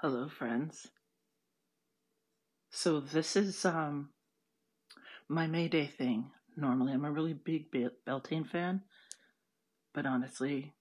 [0.00, 0.88] Hello, friends.
[2.70, 4.10] So this is um
[5.28, 6.32] my May Day thing.
[6.56, 8.82] Normally, I'm a really big Bel- Beltane fan,
[9.94, 10.74] but honestly,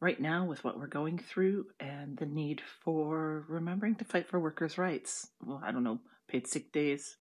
[0.00, 4.40] right now with what we're going through and the need for remembering to fight for
[4.40, 7.16] workers' rights, well, I don't know, paid sick days.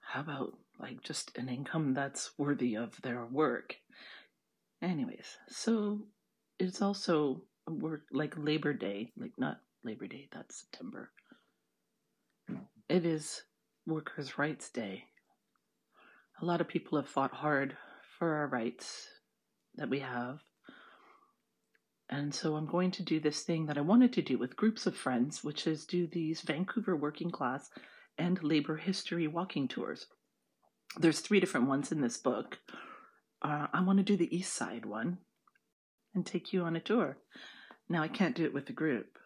[0.00, 3.76] How about like just an income that's worthy of their work?
[4.82, 6.08] Anyways, so
[6.58, 11.10] it's also work like Labor Day, like not Labor Day, that's September.
[12.88, 13.42] It is
[13.86, 15.04] Workers' Rights Day.
[16.40, 17.76] A lot of people have fought hard
[18.18, 19.06] for our rights
[19.76, 20.40] that we have.
[22.10, 24.86] And so I'm going to do this thing that I wanted to do with groups
[24.86, 27.70] of friends, which is do these Vancouver working class
[28.16, 30.06] and labor history walking tours.
[30.98, 32.58] There's three different ones in this book.
[33.42, 35.18] Uh, I want to do the East Side one
[36.14, 37.18] and take you on a tour.
[37.88, 39.18] Now, I can't do it with the group,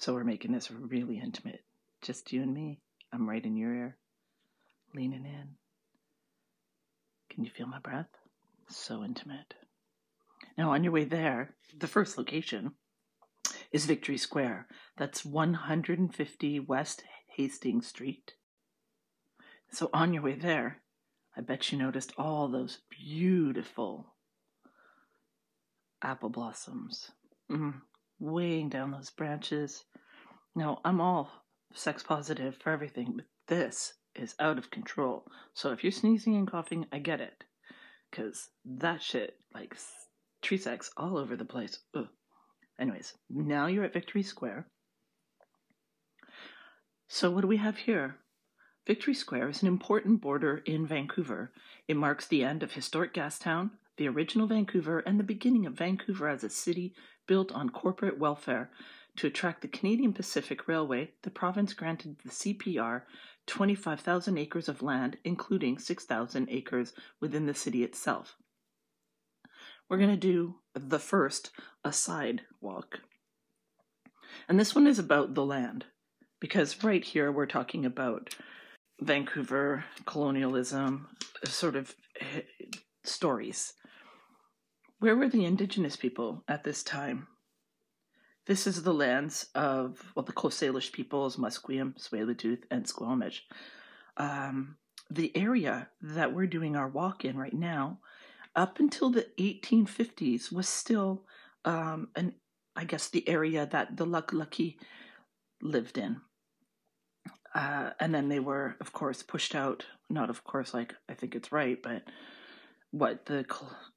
[0.00, 1.62] so we're making this really intimate.
[2.00, 2.80] Just you and me.
[3.12, 3.98] I'm right in your ear,
[4.94, 5.56] leaning in.
[7.28, 8.08] Can you feel my breath?
[8.68, 9.52] So intimate.
[10.56, 12.72] Now, on your way there, the first location
[13.72, 14.68] is Victory Square.
[14.96, 17.04] That's 150 West
[17.36, 18.32] Hastings Street.
[19.70, 20.80] So, on your way there,
[21.36, 24.14] I bet you noticed all those beautiful
[26.02, 27.10] apple blossoms
[27.50, 27.74] mm,
[28.18, 29.84] weighing down those branches.
[30.54, 31.30] Now, I'm all
[31.72, 35.24] sex positive for everything, but this is out of control.
[35.54, 37.44] So if you're sneezing and coughing, I get it.
[38.10, 39.76] Because that shit, like,
[40.42, 41.78] tree sex all over the place.
[41.94, 42.08] Ugh.
[42.80, 44.66] Anyways, now you're at Victory Square.
[47.08, 48.16] So what do we have here?
[48.86, 51.52] Victory Square is an important border in Vancouver.
[51.86, 56.28] It marks the end of historic Gastown, the original Vancouver, and the beginning of Vancouver
[56.28, 56.94] as a city
[57.28, 58.70] built on corporate welfare.
[59.16, 63.02] To attract the Canadian Pacific Railway, the province granted the CPR
[63.46, 68.36] 25,000 acres of land, including 6,000 acres within the city itself.
[69.88, 71.50] We're going to do the first,
[71.84, 73.00] a sidewalk.
[74.48, 75.86] And this one is about the land,
[76.40, 78.34] because right here we're talking about
[79.00, 81.08] Vancouver colonialism,
[81.44, 82.42] sort of eh,
[83.02, 83.72] stories.
[85.00, 87.26] Where were the indigenous people at this time?
[88.50, 93.46] This is the lands of well, the Coast Salish peoples, Musqueam, Tsleil-Waututh, and Squamish.
[94.16, 94.74] Um,
[95.08, 98.00] the area that we're doing our walk in right now,
[98.56, 101.22] up until the 1850s, was still
[101.64, 102.34] um, an
[102.74, 104.80] I guess the area that the Lucky
[105.62, 106.20] lived in.
[107.54, 109.84] Uh, and then they were, of course, pushed out.
[110.08, 112.02] Not, of course, like I think it's right, but
[112.90, 113.44] what the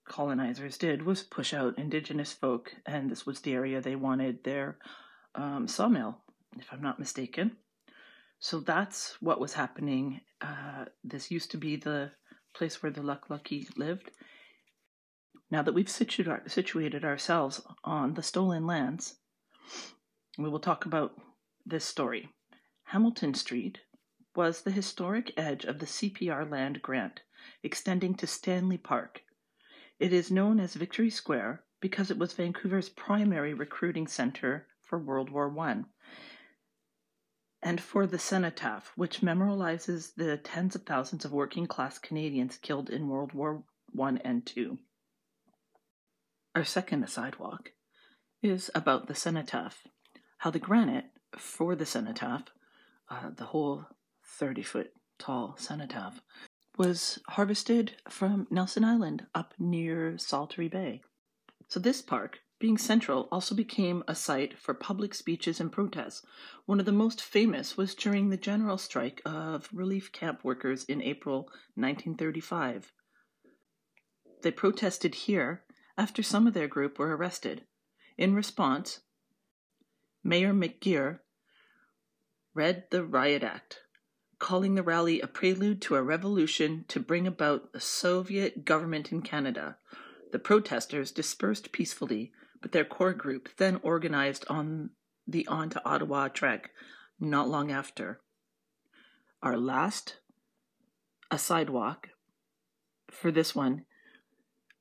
[0.07, 4.77] colonizers did was push out indigenous folk, and this was the area they wanted their
[5.35, 6.19] um, sawmill,
[6.57, 7.57] if I'm not mistaken.
[8.39, 10.21] So that's what was happening.
[10.41, 12.11] Uh, this used to be the
[12.53, 14.11] place where the Luck Lucky lived.
[15.49, 19.15] Now that we've situated ourselves on the stolen lands,
[20.37, 21.15] we will talk about
[21.65, 22.29] this story.
[22.85, 23.79] Hamilton Street
[24.35, 27.21] was the historic edge of the CPR land grant,
[27.63, 29.21] extending to Stanley Park,
[29.99, 35.29] it is known as Victory Square because it was Vancouver's primary recruiting center for World
[35.29, 35.83] War I
[37.63, 42.89] and for the cenotaph, which memorializes the tens of thousands of working class Canadians killed
[42.89, 43.63] in World War
[43.99, 44.77] I and II.
[46.55, 47.71] Our second sidewalk
[48.41, 49.87] is about the cenotaph,
[50.39, 51.05] how the granite
[51.37, 52.43] for the cenotaph,
[53.09, 53.85] uh, the whole
[54.25, 56.21] 30 foot tall cenotaph,
[56.77, 61.01] was harvested from Nelson Island up near Saltery Bay.
[61.67, 66.25] So, this park, being central, also became a site for public speeches and protests.
[66.65, 71.01] One of the most famous was during the general strike of relief camp workers in
[71.01, 72.91] April 1935.
[74.41, 75.63] They protested here
[75.97, 77.65] after some of their group were arrested.
[78.17, 79.01] In response,
[80.23, 81.19] Mayor McGeer
[82.53, 83.79] read the Riot Act,
[84.43, 89.21] calling the rally a prelude to a revolution to bring about a Soviet government in
[89.21, 89.77] Canada.
[90.33, 94.89] The protesters dispersed peacefully, but their core group then organized on
[95.25, 96.71] the On to Ottawa trek
[97.21, 98.19] not long after.
[99.41, 100.17] Our last,
[101.31, 102.09] a sidewalk
[103.09, 103.85] for this one,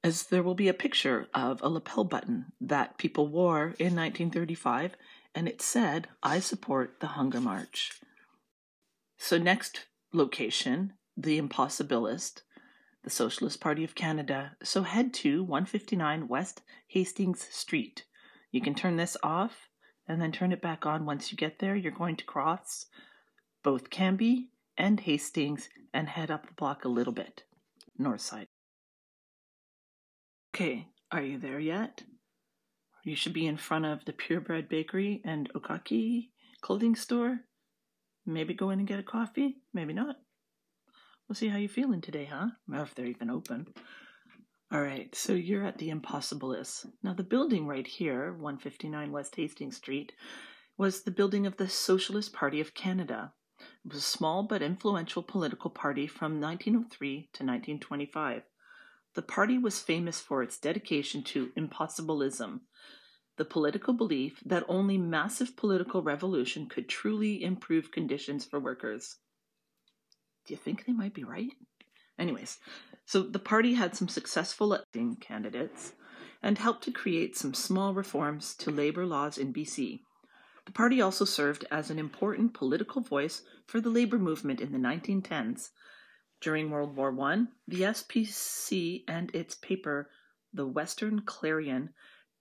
[0.02, 4.96] as there will be a picture of a lapel button that people wore in 1935,
[5.36, 7.92] and it said, I support the Hunger March.
[9.24, 12.42] So, next location, the Impossibilist,
[13.04, 14.56] the Socialist Party of Canada.
[14.64, 18.04] So, head to 159 West Hastings Street.
[18.50, 19.68] You can turn this off
[20.08, 21.76] and then turn it back on once you get there.
[21.76, 22.86] You're going to cross
[23.62, 27.44] both Cambie and Hastings and head up the block a little bit,
[27.96, 28.48] north side.
[30.52, 32.02] Okay, are you there yet?
[33.04, 36.30] You should be in front of the Purebread Bakery and Okaki
[36.60, 37.42] clothing store.
[38.24, 40.16] Maybe go in and get a coffee, maybe not.
[41.28, 42.48] We'll see how you're feeling today, huh?
[42.72, 43.66] Or if they're even open.
[44.72, 46.86] All right, so you're at the Impossibilis.
[47.02, 50.12] Now, the building right here, 159 West Hastings Street,
[50.78, 53.32] was the building of the Socialist Party of Canada.
[53.84, 58.42] It was a small but influential political party from 1903 to 1925.
[59.14, 62.62] The party was famous for its dedication to impossibilism,
[63.36, 69.16] the political belief that only massive political revolution could truly improve conditions for workers.
[70.46, 71.52] Do you think they might be right?
[72.18, 72.58] Anyways,
[73.06, 75.92] so the party had some successful electing candidates
[76.42, 80.00] and helped to create some small reforms to labor laws in BC.
[80.66, 84.78] The party also served as an important political voice for the labor movement in the
[84.78, 85.70] 1910s.
[86.40, 90.10] During World War I, the SPC and its paper,
[90.52, 91.90] the Western Clarion,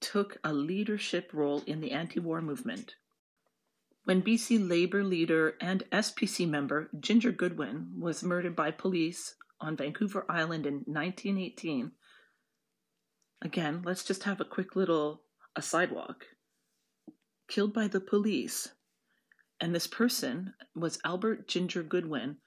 [0.01, 2.95] took a leadership role in the anti war movement.
[4.03, 10.25] When BC Labour leader and SPC member Ginger Goodwin was murdered by police on Vancouver
[10.27, 11.91] Island in 1918.
[13.43, 15.21] Again, let's just have a quick little
[15.55, 16.25] a sidewalk.
[17.47, 18.69] Killed by the police.
[19.59, 22.37] And this person was Albert Ginger Goodwin,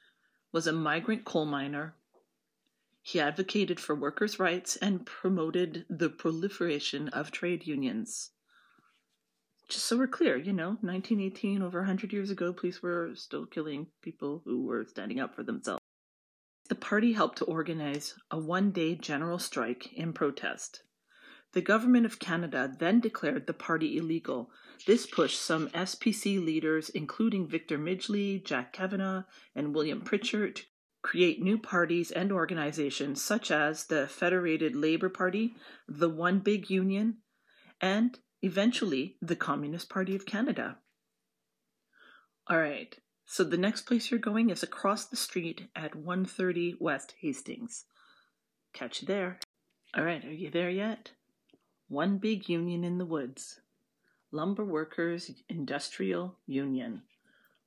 [0.52, 1.94] was a migrant coal miner.
[3.06, 8.30] He advocated for workers' rights and promoted the proliferation of trade unions.
[9.68, 13.88] Just so we're clear, you know, 1918, over 100 years ago, police were still killing
[14.00, 15.82] people who were standing up for themselves.
[16.70, 20.82] The party helped to organize a one day general strike in protest.
[21.52, 24.50] The Government of Canada then declared the party illegal.
[24.86, 29.24] This pushed some SPC leaders, including Victor Midgley, Jack Kavanagh,
[29.54, 30.62] and William Pritchard,
[31.04, 35.54] create new parties and organizations such as the Federated Labour Party,
[35.86, 37.18] the One Big Union,
[37.78, 40.78] and eventually the Communist Party of Canada.
[42.48, 42.96] All right,
[43.26, 47.84] so the next place you're going is across the street at 130 West Hastings.
[48.72, 49.38] Catch you there.
[49.94, 51.10] All right, are you there yet?
[51.88, 53.60] One big union in the woods.
[54.32, 57.02] Lumber Workers Industrial Union,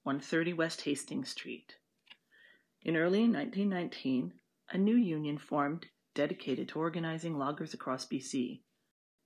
[0.02, 1.76] 130 West Hastings Street.
[2.84, 4.34] In early 1919,
[4.70, 8.62] a new union formed dedicated to organizing loggers across BC.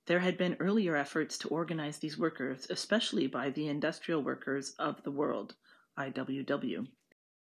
[0.07, 5.03] There had been earlier efforts to organize these workers, especially by the Industrial Workers of
[5.03, 5.55] the World,
[5.97, 6.87] IWW.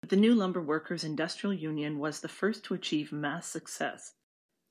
[0.07, 4.13] The new Lumber Workers Industrial Union was the first to achieve mass success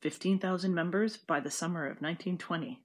[0.02, 2.82] 15,000 members by the summer of 1920.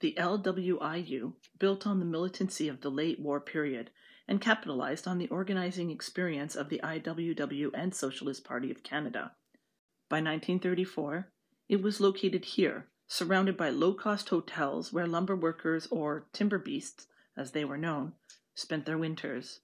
[0.00, 3.90] The LWIU built on the militancy of the late war period
[4.28, 9.32] and capitalized on the organizing experience of the IWW and Socialist Party of Canada.
[10.08, 11.28] By 1934,
[11.68, 17.06] it was located here, surrounded by low cost hotels where lumber workers, or timber beasts,
[17.36, 18.12] as they were known,
[18.54, 19.60] spent their winters.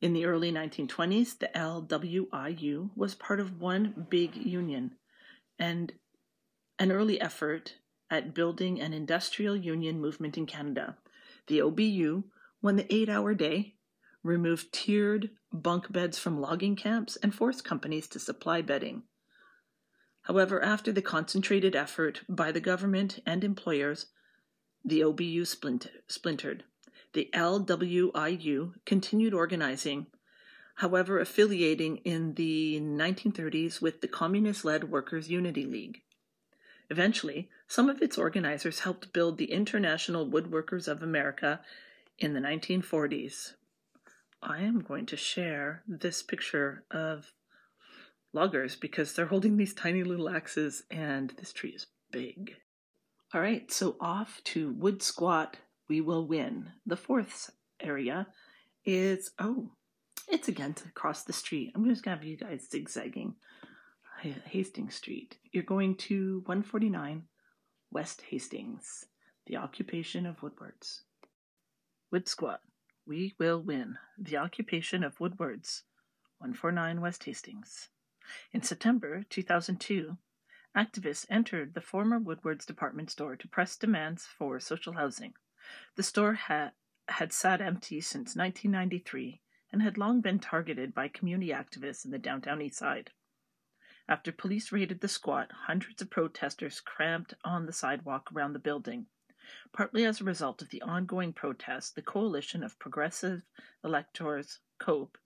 [0.00, 4.96] In the early 1920s, the LWIU was part of one big union
[5.58, 5.92] and
[6.78, 7.76] an early effort
[8.10, 10.96] at building an industrial union movement in Canada.
[11.46, 12.24] The OBU
[12.62, 13.74] won the eight hour day,
[14.22, 19.02] removed tiered bunk beds from logging camps, and forced companies to supply bedding.
[20.22, 24.06] However, after the concentrated effort by the government and employers,
[24.84, 25.46] the OBU
[26.06, 26.64] splintered.
[27.12, 30.06] The LWIU continued organizing,
[30.76, 36.02] however, affiliating in the 1930s with the communist led Workers' Unity League.
[36.88, 41.60] Eventually, some of its organizers helped build the International Woodworkers of America
[42.20, 43.54] in the 1940s.
[44.42, 47.32] I am going to share this picture of
[48.32, 52.54] loggers because they're holding these tiny little axes and this tree is big.
[53.34, 55.56] All right, so off to Wood Squat
[55.88, 56.70] we will win.
[56.86, 57.50] The fourth
[57.80, 58.28] area
[58.84, 59.72] is, oh,
[60.28, 61.72] it's again to cross the street.
[61.74, 63.34] I'm just going to have you guys zigzagging.
[64.22, 65.38] Hastings Street.
[65.52, 67.22] You're going to 149
[67.90, 69.06] West Hastings,
[69.46, 71.02] the occupation of Woodwards.
[72.12, 72.60] Wood Squat.
[73.06, 73.96] We will win.
[74.18, 75.84] The occupation of Woodwards,
[76.38, 77.88] 149 West Hastings.
[78.52, 80.18] In September 2002,
[80.76, 85.34] activists entered the former Woodwards department store to press demands for social housing.
[85.94, 86.72] The store ha-
[87.06, 89.40] had sat empty since 1993
[89.70, 93.12] and had long been targeted by community activists in the downtown east side.
[94.08, 99.06] After police raided the squat, hundreds of protesters cramped on the sidewalk around the building.
[99.72, 103.42] Partly as a result of the ongoing protests, the coalition of progressive
[103.84, 105.18] electors, COPE,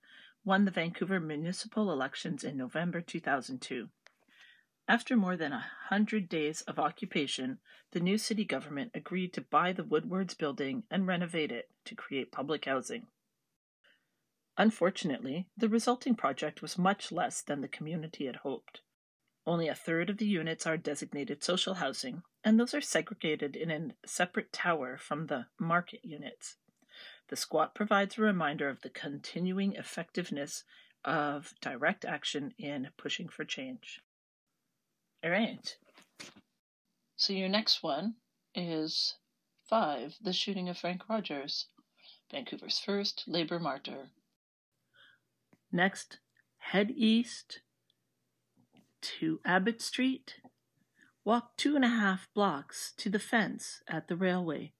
[0.44, 3.88] won the Vancouver municipal elections in November 2002.
[4.86, 7.58] After more than a hundred days of occupation,
[7.92, 12.30] the new city government agreed to buy the Woodwards building and renovate it to create
[12.30, 13.06] public housing.
[14.58, 18.82] Unfortunately, the resulting project was much less than the community had hoped.
[19.46, 23.70] Only a third of the units are designated social housing, and those are segregated in
[23.70, 26.56] a separate tower from the market units.
[27.28, 30.64] The squat provides a reminder of the continuing effectiveness
[31.04, 34.00] of direct action in pushing for change.
[35.22, 35.76] All right.
[37.16, 38.14] So your next one
[38.54, 39.16] is
[39.68, 41.66] five, the shooting of Frank Rogers,
[42.30, 44.10] Vancouver's first labor martyr.
[45.70, 46.18] Next,
[46.58, 47.60] head east
[49.04, 50.36] to Abbott Street.
[51.24, 54.72] Walk two and a half blocks to the fence at the railway.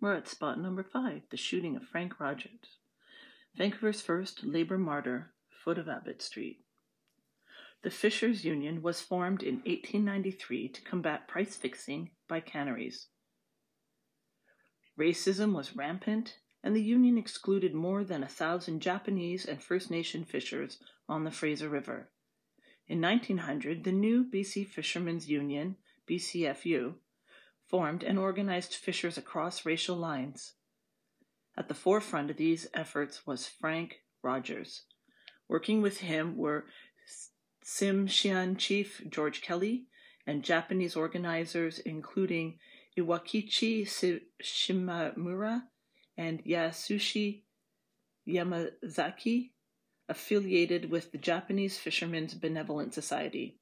[0.00, 2.78] We're at spot number five, the shooting of Frank Rogers,
[3.56, 5.32] Vancouver's first labor martyr,
[5.64, 6.60] foot of Abbott Street.
[7.82, 13.08] The Fishers Union was formed in 1893 to combat price fixing by canneries.
[14.98, 20.24] Racism was rampant, and the union excluded more than a thousand Japanese and First Nation
[20.24, 22.08] fishers on the Fraser River.
[22.88, 25.76] In 1900, the new BC Fishermen's Union,
[26.08, 26.94] BCFU,
[27.68, 30.54] formed and organized fishers across racial lines.
[31.54, 34.84] At the forefront of these efforts was Frank Rogers.
[35.46, 36.64] Working with him were
[37.62, 39.84] Tsimshian chief George Kelly
[40.26, 42.58] and Japanese organizers including
[42.96, 43.86] Iwakichi
[44.42, 45.64] Shimamura
[46.16, 47.42] and Yasushi
[48.26, 49.50] Yamazaki,
[50.08, 53.58] affiliated with the Japanese Fishermen's Benevolent Society.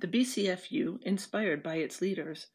[0.00, 2.48] The BCFU, inspired by its leaders,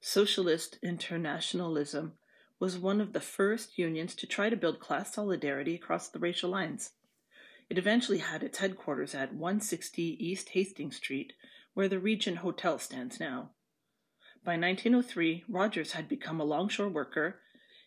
[0.00, 2.12] Socialist Internationalism,
[2.58, 6.50] was one of the first unions to try to build class solidarity across the racial
[6.50, 6.92] lines.
[7.68, 11.32] It eventually had its headquarters at 160 East Hastings Street,
[11.74, 13.50] where the Regent Hotel stands now.
[14.44, 17.40] By 1903, Rogers had become a longshore worker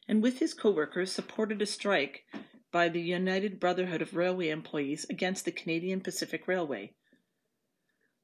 [0.08, 2.26] and with his co-workers supported a strike
[2.72, 6.94] by the United Brotherhood of Railway Employees against the Canadian Pacific Railway.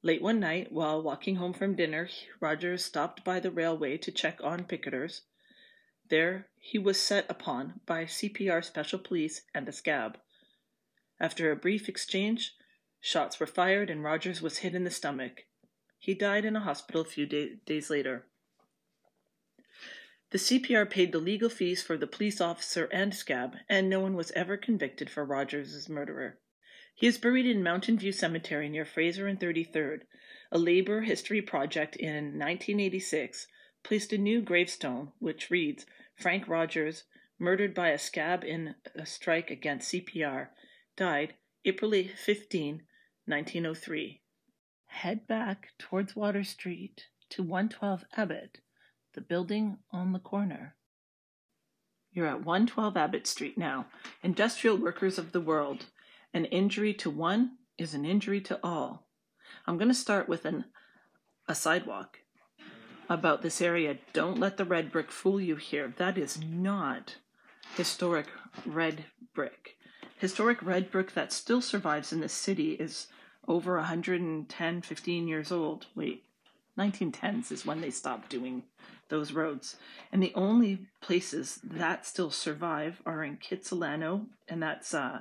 [0.02, 2.08] Late one night, while walking home from dinner,
[2.40, 5.20] Rogers stopped by the railway to check on picketers.
[6.08, 10.18] There he was set upon by CPR Special Police and a scab.
[11.20, 12.54] After a brief exchange,
[12.98, 15.42] shots were fired and Rogers was hit in the stomach.
[15.98, 18.29] He died in a hospital a few day- days later.
[20.30, 24.14] The CPR paid the legal fees for the police officer and scab, and no one
[24.14, 26.38] was ever convicted for Rogers' murderer.
[26.94, 30.02] He is buried in Mountain View Cemetery near Fraser and 33rd.
[30.52, 33.48] A labor history project in 1986
[33.82, 35.84] placed a new gravestone which reads
[36.14, 37.04] Frank Rogers,
[37.36, 40.50] murdered by a scab in a strike against CPR,
[40.96, 41.34] died
[41.64, 42.82] April 15,
[43.24, 44.22] 1903.
[44.86, 48.58] Head back towards Water Street to 112 Abbott,
[49.14, 50.74] the building on the corner.
[52.12, 53.86] You're at 112 Abbott Street now.
[54.22, 55.86] Industrial workers of the world.
[56.34, 59.06] An injury to one is an injury to all.
[59.66, 60.64] I'm going to start with an,
[61.48, 62.18] a sidewalk
[63.08, 63.98] about this area.
[64.12, 65.92] Don't let the red brick fool you here.
[65.96, 67.16] That is not
[67.76, 68.26] historic
[68.64, 69.76] red brick
[70.20, 73.06] historic red brick that still survives in the city is
[73.48, 75.86] over 110, 15 years old.
[75.94, 76.24] Wait,
[76.78, 78.62] 1910s is when they stopped doing
[79.10, 79.76] those roads.
[80.10, 85.20] And the only places that still survive are in Kitsilano, and that's uh,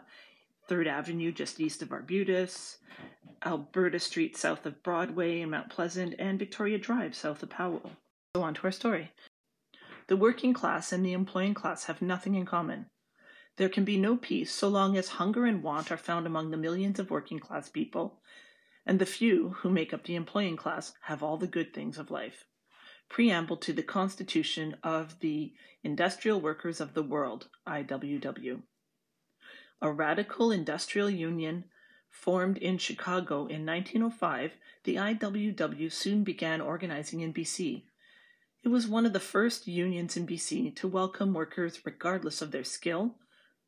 [0.70, 2.78] 3rd Avenue just east of Arbutus,
[3.46, 7.92] Alberta Street south of Broadway and Mount Pleasant, and Victoria Drive south of Powell.
[8.36, 9.12] So on to our story.
[10.08, 12.88] The working class and the employing class have nothing in common.
[13.58, 16.58] There can be no peace so long as hunger and want are found among the
[16.58, 18.22] millions of working class people,
[18.86, 22.10] and the few who make up the employing class have all the good things of
[22.10, 22.46] life.
[23.10, 28.62] Preamble to the Constitution of the Industrial Workers of the World, IWW.
[29.82, 31.66] A radical industrial union
[32.12, 34.52] formed in Chicago in 1905,
[34.84, 37.84] the IWW soon began organizing in BC.
[38.64, 42.64] It was one of the first unions in BC to welcome workers regardless of their
[42.64, 43.16] skill,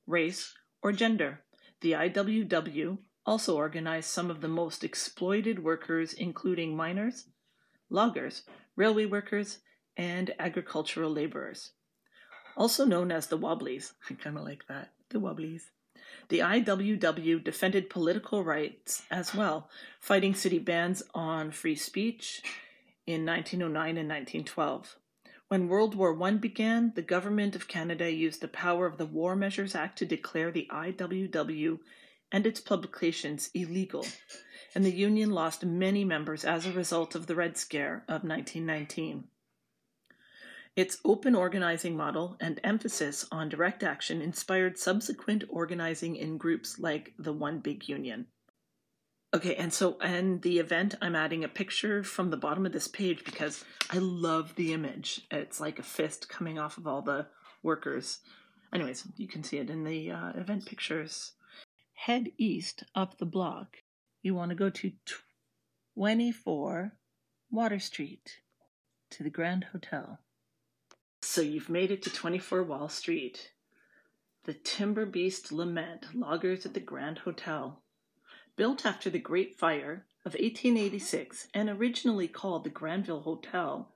[0.05, 1.41] race, or gender.
[1.81, 7.25] The IWW also organized some of the most exploited workers, including miners,
[7.89, 8.43] loggers,
[8.75, 9.60] railway workers,
[9.98, 11.72] and agricultural laborers.
[12.58, 13.94] Also known as the Wobblies.
[14.10, 14.92] I kind of like that.
[15.10, 15.72] The Wobblies.
[16.30, 22.42] The IWW defended political rights as well, fighting city bans on free speech
[23.06, 24.98] in 1909 and 1912.
[25.48, 29.36] When World War I began, the Government of Canada used the power of the War
[29.36, 31.80] Measures Act to declare the IWW
[32.32, 34.06] and its publications illegal,
[34.74, 39.25] and the Union lost many members as a result of the Red Scare of 1919.
[40.75, 47.13] Its open organizing model and emphasis on direct action inspired subsequent organizing in groups like
[47.20, 48.28] the One Big Union.
[49.34, 52.88] Okay, and so in the event, I'm adding a picture from the bottom of this
[52.88, 55.22] page because I love the image.
[55.30, 57.28] It's like a fist coming off of all the
[57.63, 58.20] workers.
[58.74, 61.34] Anyways, you can see it in the uh, event pictures.
[61.94, 63.78] Head east up the block.
[64.24, 64.92] You want to go to
[65.96, 66.94] 24
[67.50, 68.38] Water Street
[69.10, 70.20] to the Grand Hotel.
[71.24, 73.51] So you've made it to 24 Wall Street.
[74.44, 77.82] The Timber Beast Lament loggers at the Grand Hotel.
[78.56, 83.90] Built after the Great Fire of 1886 and originally called the Granville Hotel.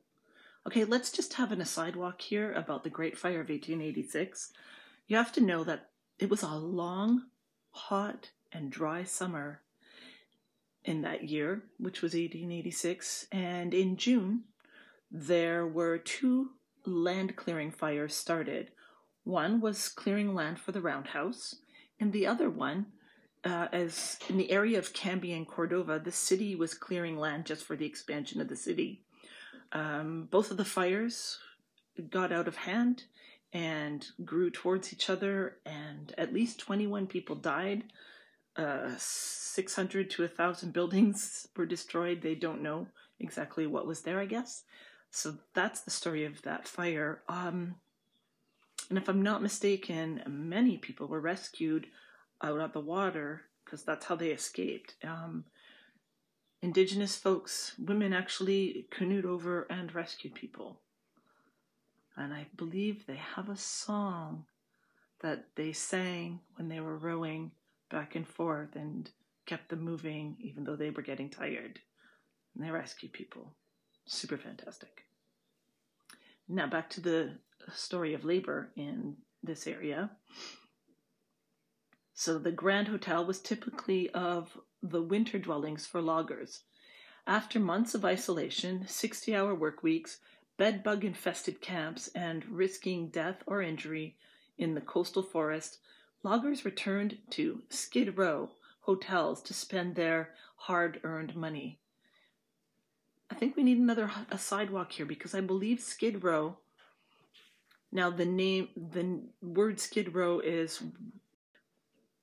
[0.65, 4.53] Okay, let's just have an aside walk here about the Great Fire of 1886.
[5.07, 7.25] You have to know that it was a long,
[7.69, 9.61] hot, and dry summer
[10.85, 14.43] in that year, which was 1886, and in June,
[15.11, 16.51] there were two
[16.85, 18.71] land clearing fires started.
[19.23, 21.55] One was clearing land for the roundhouse,
[21.99, 22.87] and the other one
[23.45, 27.63] uh, as in the area of Cambie and Cordova, the city was clearing land just
[27.63, 29.03] for the expansion of the city.
[29.71, 31.37] Um, both of the fires
[32.09, 33.03] got out of hand
[33.53, 37.83] and grew towards each other, and at least 21 people died.
[38.57, 42.21] Uh, 600 to 1,000 buildings were destroyed.
[42.21, 42.87] They don't know
[43.19, 44.63] exactly what was there, I guess.
[45.11, 47.21] So that's the story of that fire.
[47.29, 47.75] Um,
[48.89, 51.87] and if I'm not mistaken, many people were rescued
[52.41, 54.95] out of the water because that's how they escaped.
[55.03, 55.45] Um,
[56.61, 60.79] indigenous folks, women actually canoed over and rescued people.
[62.15, 64.45] And I believe they have a song
[65.21, 67.51] that they sang when they were rowing
[67.89, 69.09] back and forth and
[69.45, 71.79] kept them moving even though they were getting tired.
[72.55, 73.53] And they rescued people.
[74.05, 75.05] Super fantastic.
[76.47, 77.31] Now back to the
[77.73, 80.11] story of labor in this area.
[82.13, 86.61] So the Grand Hotel was typically of the winter dwellings for loggers.
[87.27, 90.19] After months of isolation, 60 hour work weeks,
[90.57, 94.15] bed bug infested camps, and risking death or injury
[94.57, 95.79] in the coastal forest,
[96.25, 98.49] loggers returned to Skid Row
[98.81, 101.79] hotels to spend their hard earned money.
[103.29, 106.57] I think we need another a sidewalk here because I believe Skid Row.
[107.91, 110.81] Now the name the word Skid Row is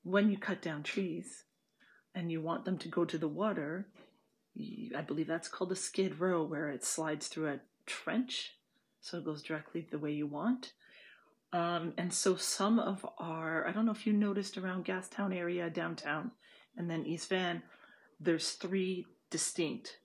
[0.03, 1.45] when you cut down trees
[2.12, 3.87] and you want them to go to the water,
[4.97, 8.57] I believe that's called a skid row, where it slides through a trench,
[9.01, 10.73] so it goes directly the way you want.
[11.53, 15.69] Um, and so some of our, I don't know if you noticed around Gastown area,
[15.69, 16.31] downtown,
[16.77, 17.62] and then East Van,
[18.19, 19.99] there's three distinct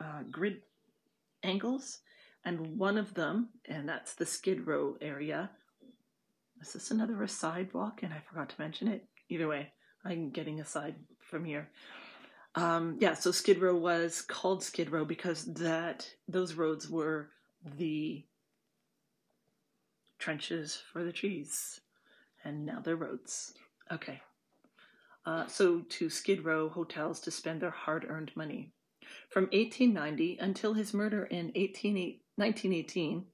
[0.00, 0.62] uh, grid
[1.42, 1.98] angles,
[2.44, 5.50] and one of them, and that's the Skid Row area.
[6.62, 8.02] Is this another sidewalk?
[8.02, 9.72] And I forgot to mention it either way,
[10.04, 11.68] I'm getting aside from here.
[12.54, 17.28] Um, yeah, so Skid Row was called Skid Row because that those roads were
[17.76, 18.24] the
[20.18, 21.80] trenches for the trees,
[22.44, 23.54] and now they're roads.
[23.92, 24.20] Okay.
[25.24, 28.72] Uh, so to Skid Row hotels to spend their hard-earned money.
[29.28, 31.94] From 1890 until his murder in 18,
[32.36, 33.26] 1918,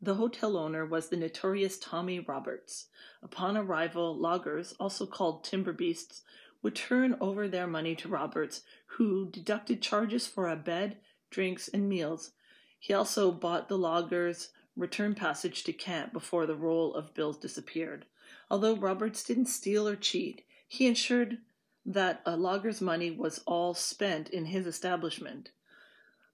[0.00, 2.88] the hotel owner was the notorious Tommy Roberts.
[3.22, 6.22] Upon arrival, loggers, also called timber beasts,
[6.62, 10.96] would turn over their money to Roberts, who deducted charges for a bed,
[11.30, 12.32] drinks, and meals.
[12.78, 18.06] He also bought the loggers' return passage to camp before the roll of bills disappeared.
[18.50, 21.38] Although Roberts didn't steal or cheat, he ensured
[21.84, 25.50] that a logger's money was all spent in his establishment.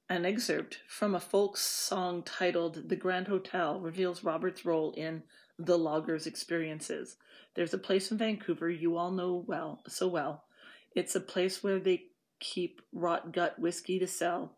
[0.08, 5.22] An excerpt from a folk song titled The Grand Hotel reveals Robert's role in
[5.58, 7.16] the loggers' experiences.
[7.54, 10.44] There's a place in Vancouver you all know well, so well.
[10.94, 12.04] It's a place where they
[12.40, 14.57] keep rot gut whiskey to sell.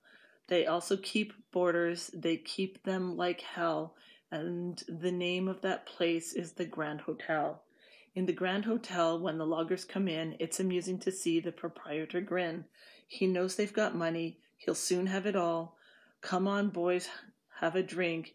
[0.51, 3.95] They also keep boarders, they keep them like hell,
[4.33, 7.63] and the name of that place is the Grand Hotel.
[8.17, 12.21] In the Grand Hotel, when the loggers come in, it's amusing to see the proprietor
[12.21, 12.65] grin.
[13.07, 15.79] He knows they've got money, He'll soon have it all.
[16.21, 17.09] Come on, boys,
[17.61, 18.35] have a drink.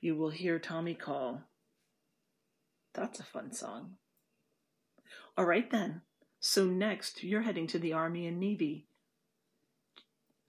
[0.00, 1.42] You will hear Tommy call.
[2.94, 3.96] That's a fun song.
[5.36, 6.02] All right, then.
[6.38, 8.86] So, next, you're heading to the Army and Navy.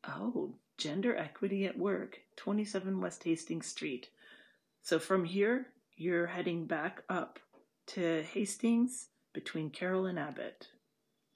[0.08, 4.10] Oh, Gender Equity at Work, 27 West Hastings Street.
[4.82, 7.40] So from here, you're heading back up
[7.88, 10.68] to Hastings between Carrall and Abbott.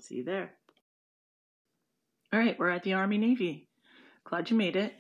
[0.02, 0.52] See you there.
[2.32, 3.68] All right, we're at the Army Navy.
[4.24, 4.94] Glad you made it.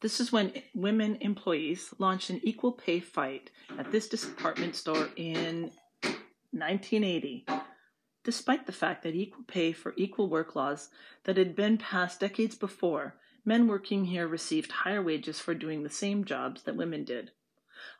[0.00, 5.72] This is when women employees launched an equal pay fight at this department store in
[6.52, 7.46] 1980.
[8.26, 10.90] Despite the fact that equal pay for equal work laws
[11.22, 15.90] that had been passed decades before, men working here received higher wages for doing the
[15.90, 17.30] same jobs that women did.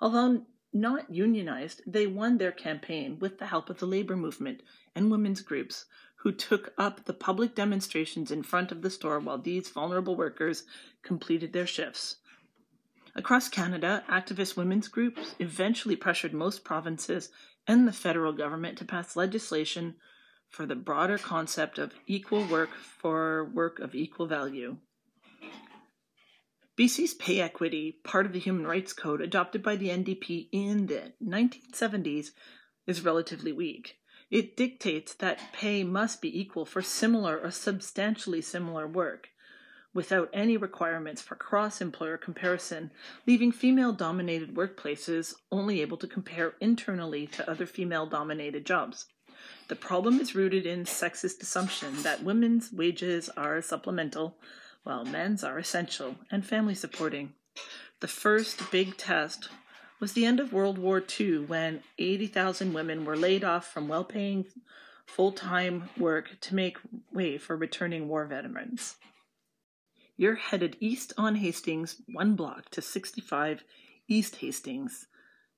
[0.00, 4.62] Although not unionized, they won their campaign with the help of the labor movement
[4.96, 5.84] and women's groups
[6.16, 10.64] who took up the public demonstrations in front of the store while these vulnerable workers
[11.04, 12.16] completed their shifts.
[13.14, 17.30] Across Canada, activist women's groups eventually pressured most provinces
[17.68, 19.94] and the federal government to pass legislation
[20.48, 24.76] for the broader concept of equal work for work of equal value.
[26.78, 31.14] BC's pay equity, part of the Human Rights Code adopted by the NDP in the
[31.24, 32.32] 1970s,
[32.86, 33.96] is relatively weak.
[34.30, 39.28] It dictates that pay must be equal for similar or substantially similar work,
[39.94, 42.90] without any requirements for cross employer comparison,
[43.26, 49.06] leaving female dominated workplaces only able to compare internally to other female dominated jobs.
[49.68, 54.36] The problem is rooted in sexist assumption that women's wages are supplemental,
[54.82, 57.34] while men's are essential and family supporting.
[58.00, 59.48] The first big test
[59.98, 64.04] was the end of World War II when 80,000 women were laid off from well
[64.04, 64.46] paying
[65.06, 66.78] full time work to make
[67.12, 68.96] way for returning war veterans.
[70.16, 73.64] You're headed east on Hastings, one block to 65
[74.08, 75.06] East Hastings,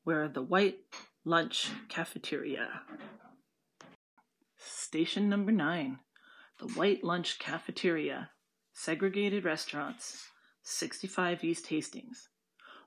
[0.04, 0.78] where the White
[1.24, 2.82] Lunch Cafeteria.
[4.60, 6.00] Station number nine,
[6.58, 8.30] the White Lunch Cafeteria,
[8.72, 10.30] segregated restaurants,
[10.62, 12.28] 65 East Hastings.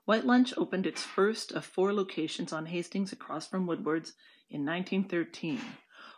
[0.04, 4.12] White Lunch opened its first of four locations on Hastings across from Woodward's
[4.50, 5.62] in 1913.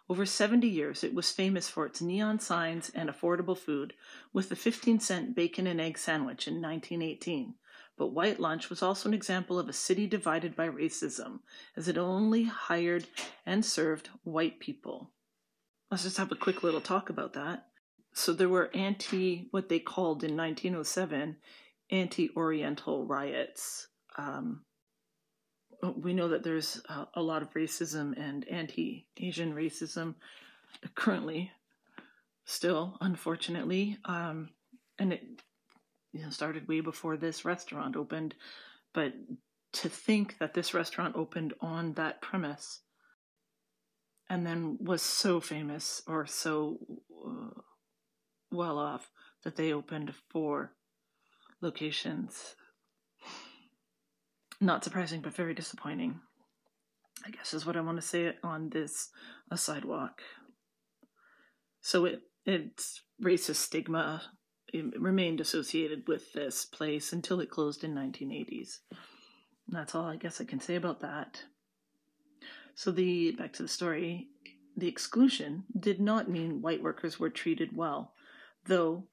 [0.09, 3.95] Over 70 years, it was famous for its neon signs and affordable food,
[4.33, 7.55] with the 15 cent bacon and egg sandwich in 1918.
[7.97, 11.43] But White Lunch was also an example of a city divided by racism,
[11.77, 13.07] as it only hired
[13.47, 15.12] and served white people.
[15.90, 17.66] Let's just have a quick little talk about that.
[18.14, 21.37] So there were anti, what they called in 1907,
[21.90, 23.88] anti Oriental riots.
[24.16, 24.62] Um,
[25.97, 30.14] we know that there's a, a lot of racism and anti Asian racism
[30.94, 31.51] currently,
[32.44, 33.99] still, unfortunately.
[34.05, 34.51] Um,
[34.99, 35.25] and it
[36.12, 38.35] you know, started way before this restaurant opened.
[38.92, 39.12] But
[39.73, 42.81] to think that this restaurant opened on that premise
[44.29, 46.79] and then was so famous or so
[47.27, 47.61] uh,
[48.51, 49.11] well off
[49.45, 50.73] that they opened four
[51.61, 52.55] locations.
[54.61, 56.21] Not surprising, but very disappointing.
[57.25, 59.11] I guess is what I want to say on this
[59.51, 60.21] a sidewalk.
[61.81, 64.23] So it its racist stigma
[64.75, 68.79] it remained associated with this place until it closed in 1980s.
[68.91, 71.45] And that's all I guess I can say about that.
[72.75, 74.29] So the back to the story,
[74.77, 78.15] the exclusion did not mean white workers were treated well,
[78.67, 79.05] though,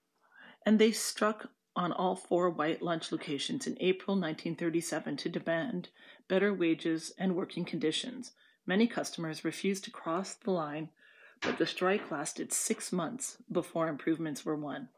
[0.65, 5.89] and they struck on all four white lunch locations in April 1937 to demand
[6.27, 8.33] better wages and working conditions.
[8.65, 10.89] Many customers refused to cross the line,
[11.41, 14.89] but the strike lasted six months before improvements were won.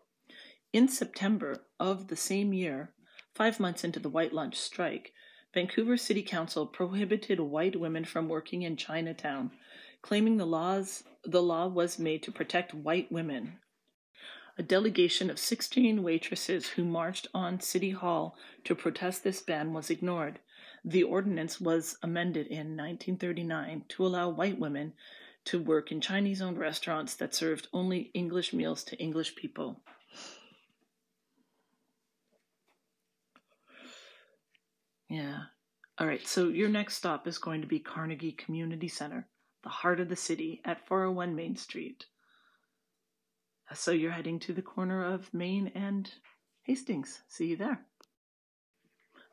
[0.72, 2.94] In September of the same year,
[3.36, 5.14] five months into the white lunch strike,
[5.54, 9.52] Vancouver City Council prohibited white women from working in Chinatown,
[10.02, 13.60] claiming the laws the law was made to protect white women
[14.58, 19.90] a delegation of 16 waitresses who marched on City Hall to protest this ban was
[19.90, 20.40] ignored.
[20.86, 24.94] The ordinance was amended in 1939 to allow white women
[25.46, 29.82] to work in Chinese owned restaurants that served only English meals to English people.
[35.14, 35.44] Yeah.
[36.00, 39.28] All right, so your next stop is going to be Carnegie Community Center,
[39.62, 42.08] the heart of the city at 401 Main Street.
[43.76, 46.12] So you're heading to the corner of Main and
[46.64, 47.22] Hastings.
[47.28, 47.86] See you there.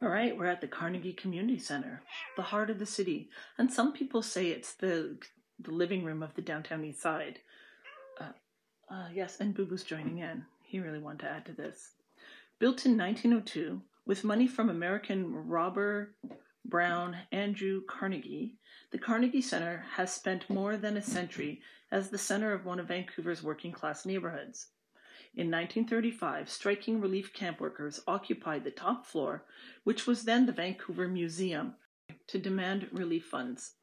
[0.03, 2.03] All right, we're at the Carnegie Community Center,
[2.37, 5.16] the heart of the city, and some people say it's the
[5.61, 7.38] the living room of the downtown east side.
[8.21, 8.33] Uh,
[8.90, 10.45] uh, yes, and Boo Boo's joining in.
[10.62, 11.93] He really wanted to add to this.
[12.59, 16.14] Built in 1902 with money from American robber
[16.64, 18.56] baron Andrew Carnegie,
[18.90, 21.60] the Carnegie Center has spent more than a century
[21.92, 24.68] as the center of one of Vancouver's working class neighborhoods.
[25.34, 29.44] In 1935, striking relief camp workers occupied the top floor,
[29.84, 31.74] which was then the Vancouver Museum,
[32.26, 33.74] to demand relief funds.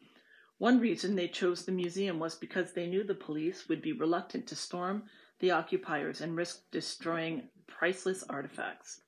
[0.58, 4.48] One reason they chose the museum was because they knew the police would be reluctant
[4.48, 5.04] to storm
[5.40, 9.02] the occupiers and risk destroying priceless artifacts.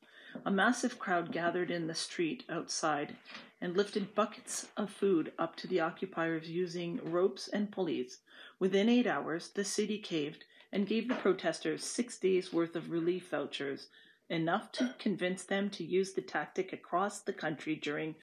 [0.45, 3.15] A massive crowd gathered in the street outside
[3.60, 8.19] and lifted buckets of food up to the occupiers using ropes and pulleys.
[8.58, 13.30] Within eight hours, the city caved and gave the protesters six days' worth of relief
[13.30, 13.89] vouchers,
[14.30, 18.15] enough to convince them to use the tactic across the country during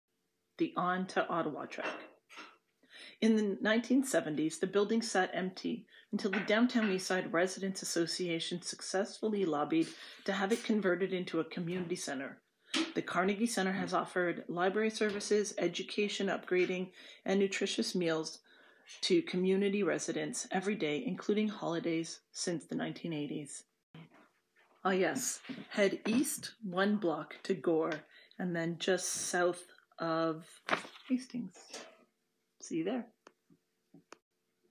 [0.58, 1.86] the On to Ottawa trek.
[3.20, 9.88] In the 1970s, the building sat empty until the Downtown Eastside Residents Association successfully lobbied
[10.24, 12.38] to have it converted into a community center.
[12.94, 16.88] The Carnegie Center has offered library services, education upgrading,
[17.26, 18.38] and nutritious meals
[19.02, 23.64] to community residents every day, including holidays, since the 1980s.
[24.86, 28.00] Ah, yes, head east one block to Gore,
[28.38, 29.64] and then just south
[29.98, 30.46] of
[31.10, 31.58] Hastings.
[32.62, 33.04] See you there.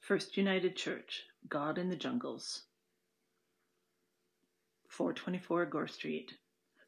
[0.02, 2.64] First United Church, God in the Jungles.
[4.88, 6.38] 424 Gore Street.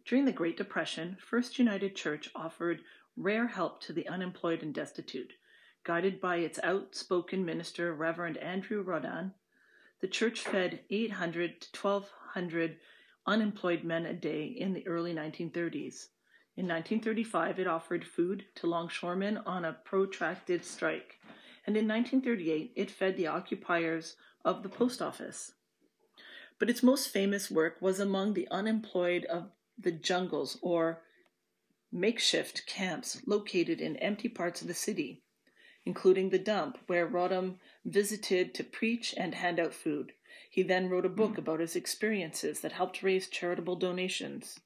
[0.06, 2.82] During the Great Depression, First United Church offered
[3.18, 5.34] rare help to the unemployed and destitute.
[5.84, 9.34] Guided by its outspoken minister, Reverend Andrew Roddan,
[10.00, 12.78] the church fed 800 to 1,200
[13.26, 16.08] unemployed men a day in the early 1930s.
[16.56, 21.20] In 1935, it offered food to longshoremen on a protracted strike,
[21.66, 24.16] and in 1938, it fed the occupiers
[24.48, 25.52] of the post office.
[26.58, 31.02] But its most famous work was among the unemployed of the jungles or
[31.92, 35.22] makeshift camps located in empty parts of the city,
[35.86, 40.14] including the dump where Roddan visited to preach and hand out food.
[40.50, 41.40] He then wrote a book hmm.
[41.40, 44.60] about his experiences that helped raise charitable donations.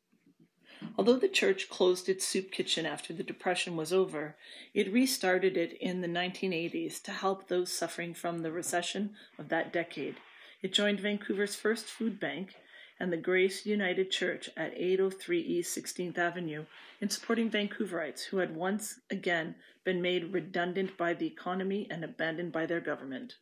[0.97, 4.35] Although the church closed its soup kitchen after the Depression was over,
[4.73, 9.71] it restarted it in the 1980s to help those suffering from the recession of that
[9.71, 10.15] decade.
[10.61, 12.55] It joined Vancouver's first food bank
[12.99, 16.65] and the Grace United Church at 803 East 16th Avenue
[16.99, 22.51] in supporting Vancouverites who had once again been made redundant by the economy and abandoned
[22.51, 23.37] by their government.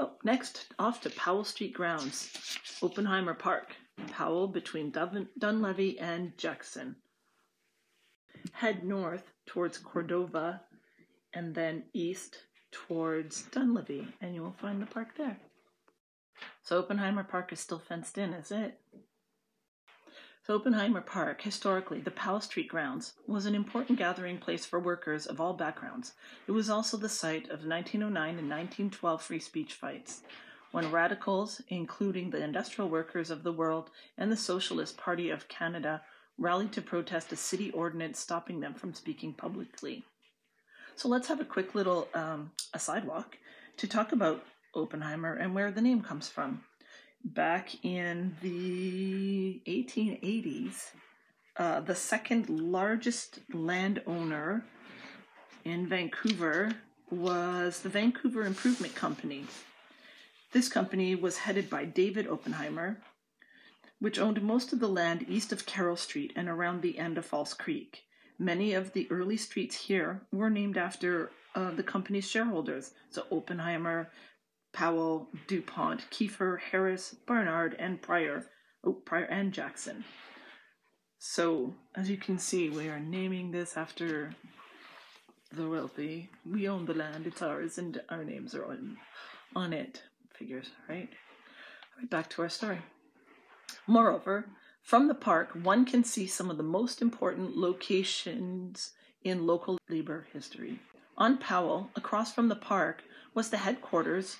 [0.00, 2.32] Oh, next, off to Powell Street grounds,
[2.82, 3.76] Oppenheimer Park.
[4.10, 6.96] Powell between Dunlevy and Jackson.
[8.52, 10.60] Head north towards Cordova
[11.32, 12.38] and then east
[12.70, 15.38] towards Dunlevy, and you will find the park there.
[16.62, 18.80] So Oppenheimer Park is still fenced in, is it?
[20.46, 25.26] So Oppenheimer Park, historically the Powell Street grounds, was an important gathering place for workers
[25.26, 26.12] of all backgrounds.
[26.46, 30.22] It was also the site of 1909 and 1912 free speech fights
[30.74, 36.02] when radicals, including the industrial workers of the world and the Socialist Party of Canada,
[36.36, 40.02] rallied to protest a city ordinance stopping them from speaking publicly.
[40.96, 43.38] So let's have a quick little um, a sidewalk
[43.76, 46.64] to talk about Oppenheimer and where the name comes from.
[47.24, 50.90] Back in the 1880s,
[51.56, 54.64] uh, the second largest landowner
[55.64, 56.72] in Vancouver
[57.10, 59.44] was the Vancouver Improvement Company.
[60.54, 63.02] This company was headed by David Oppenheimer,
[63.98, 67.26] which owned most of the land east of Carrall Street and around the end of
[67.26, 68.04] False Creek.
[68.38, 74.12] Many of the early streets here were named after uh, the company's shareholders, so Oppenheimer,
[74.72, 78.46] Powell, DuPont, Keefer, Harris, Barnard, and Prior,
[78.84, 80.04] oh, Prior and Jackson.
[81.18, 84.30] So, as you can see, we are naming this after
[85.50, 86.30] the wealthy.
[86.48, 88.98] We own the land, it's ours, and our names are on,
[89.56, 90.04] on it
[90.38, 91.08] figures, right?
[91.98, 92.78] Right back to our story.
[93.86, 94.46] Moreover,
[94.82, 98.92] from the park, one can see some of the most important locations
[99.22, 100.78] in local labor history.
[101.16, 103.02] On Powell, across from the park,
[103.34, 104.36] was the headquarters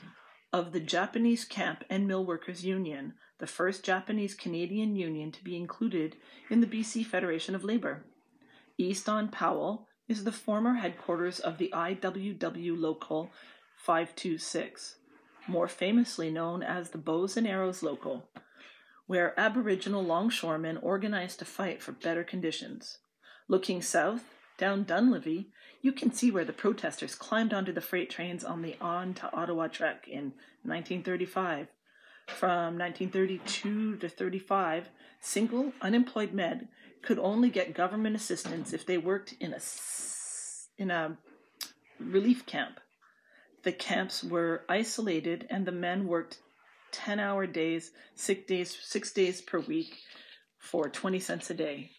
[0.52, 5.56] of the Japanese Camp and Mill Workers Union, the first Japanese Canadian union to be
[5.56, 6.16] included
[6.50, 8.04] in the BC Federation of Labor.
[8.76, 13.30] East on Powell is the former headquarters of the IWW Local
[13.76, 14.96] 526
[15.46, 18.28] more famously known as the Bows and Arrows Local,
[19.06, 22.98] where Aboriginal longshoremen organized to fight for better conditions.
[23.48, 24.24] Looking south,
[24.56, 25.46] down Dunlevy,
[25.82, 29.32] you can see where the protesters climbed onto the freight trains on the On to
[29.34, 31.68] Ottawa trek in 1935.
[32.26, 34.88] From 1932 to 35,
[35.20, 36.68] single unemployed men
[37.02, 39.60] could only get government assistance if they worked in a
[40.78, 41.16] in a
[42.00, 42.80] relief camp
[43.64, 46.38] the camps were isolated and the men worked
[46.92, 49.98] 10 hour days, six days, six days per week
[50.58, 51.90] for 20 cents a day.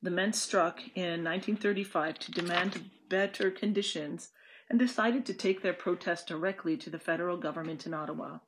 [0.00, 4.30] The men struck in 1935 to demand better conditions
[4.70, 8.38] and decided to take their protest directly to the federal government in Ottawa.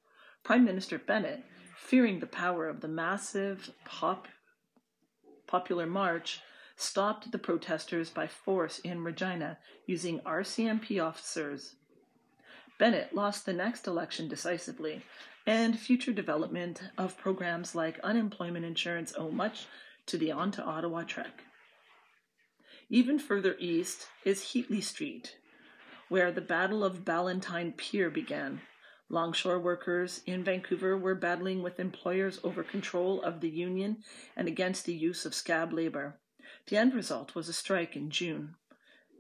[0.42, 1.44] Prime Minister Bennett,
[1.76, 4.26] fearing the power of the massive pop,
[5.46, 6.40] popular march,
[6.76, 11.76] stopped the protesters by force in Regina using RCMP officers.
[12.78, 15.02] Bennett lost the next election decisively,
[15.46, 19.66] and future development of programs like unemployment insurance owe much
[20.06, 21.44] to the On to Ottawa trek.
[22.90, 25.36] Even further east is Heatley Street,
[26.08, 28.60] where the Battle of Ballantyne Pier began.
[29.08, 33.98] Longshore workers in Vancouver were battling with employers over control of the union
[34.36, 36.18] and against the use of scab labor.
[36.66, 38.56] The end result was a strike in June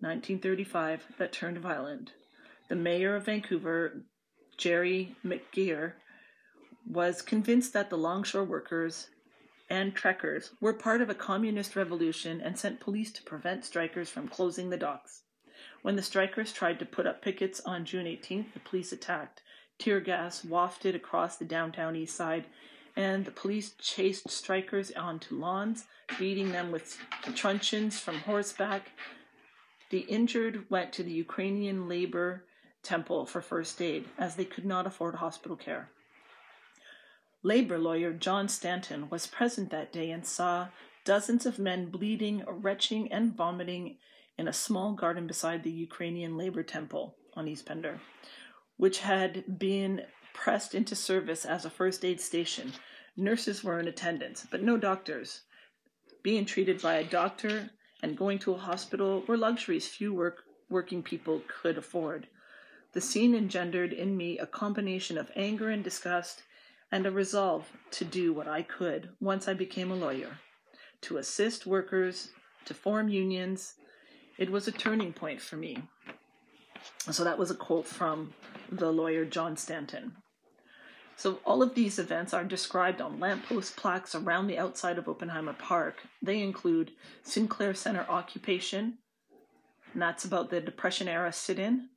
[0.00, 2.12] 1935 that turned violent.
[2.74, 4.02] The mayor of Vancouver,
[4.56, 5.92] Gerry McGeer,
[6.84, 9.10] was convinced that the longshore workers
[9.70, 14.26] and trekkers were part of a communist revolution and sent police to prevent strikers from
[14.26, 15.22] closing the docks.
[15.82, 19.40] When the strikers tried to put up pickets on June 18th, the police attacked.
[19.78, 22.46] Tear gas wafted across the downtown east side,
[22.96, 25.84] and the police chased strikers onto lawns,
[26.18, 26.98] beating them with
[27.36, 28.90] truncheons from horseback.
[29.90, 32.42] The injured went to the Ukrainian Labor
[32.84, 35.90] Temple for first aid, as they could not afford hospital care.
[37.42, 40.68] Labor lawyer John Stanton was present that day and saw
[41.04, 43.98] dozens of men bleeding, retching, and vomiting
[44.38, 48.00] in a small garden beside the Ukrainian Labor Temple on East Pender,
[48.76, 52.72] which had been pressed into service as a first aid station.
[53.16, 55.42] Nurses were in attendance, but no doctors.
[56.22, 57.70] Being treated by a doctor
[58.02, 62.26] and going to a hospital were luxuries few work, working people could afford.
[62.94, 66.42] The scene engendered in me a combination of anger and disgust
[66.92, 70.38] and a resolve to do what I could once I became a lawyer
[71.02, 72.30] to assist workers,
[72.64, 73.74] to form unions.
[74.38, 75.82] It was a turning point for me.
[77.10, 78.32] So that was a quote from
[78.70, 80.16] the lawyer John Stanton.
[81.16, 85.52] So all of these events are described on lamppost plaques around the outside of Oppenheimer
[85.52, 86.02] Park.
[86.22, 88.98] They include Sinclair Center occupation,
[89.92, 91.88] and that's about the Depression era sit in.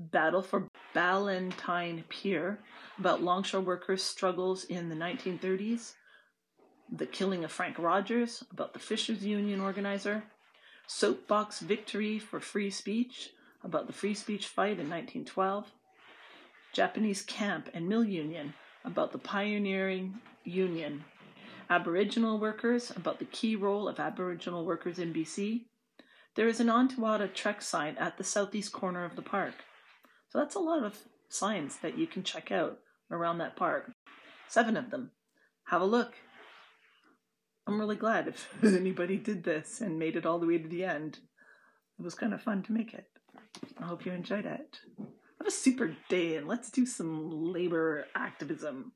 [0.00, 2.60] Battle for Ballantyne Pier,
[3.00, 5.94] about longshore workers' struggles in the 1930s,
[6.88, 10.22] The Killing of Frank Rogers, about the Fishers Union organizer,
[10.86, 13.30] Soapbox Victory for Free Speech,
[13.64, 15.72] about the free speech fight in 1912,
[16.72, 21.04] Japanese Camp and Mill Union, about the pioneering union,
[21.68, 25.62] Aboriginal workers, about the key role of Aboriginal workers in BC.
[26.36, 26.88] There is an On
[27.34, 29.54] Trek sign at the southeast corner of the park.
[30.30, 32.78] So that's a lot of signs that you can check out
[33.10, 33.92] around that park.
[34.48, 35.10] Seven of them.
[35.66, 36.14] Have a look.
[37.66, 40.84] I'm really glad if anybody did this and made it all the way to the
[40.84, 41.18] end.
[41.98, 43.06] It was kind of fun to make it.
[43.80, 44.78] I hope you enjoyed it.
[44.98, 48.92] Have a super day and let's do some labor activism.